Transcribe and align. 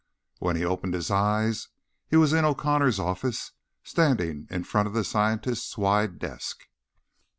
When 0.39 0.55
he 0.55 0.65
opened 0.65 0.95
his 0.95 1.11
eyes, 1.11 1.67
he 2.07 2.15
was 2.15 2.33
in 2.33 2.43
O'Connor's 2.43 2.97
office, 2.97 3.51
standing 3.83 4.47
in 4.49 4.63
front 4.63 4.87
of 4.87 4.95
the 4.95 5.03
scientist's 5.03 5.77
wide 5.77 6.17
desk. 6.17 6.65